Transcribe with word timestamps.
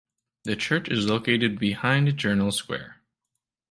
The 0.45 0.55
church 0.55 0.89
is 0.89 1.05
located 1.07 1.59
behind 1.59 2.17
Journal 2.17 2.51
Square. 2.51 3.03